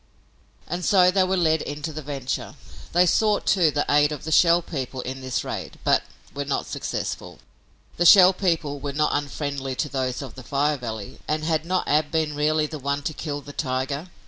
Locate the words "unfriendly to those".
9.13-10.23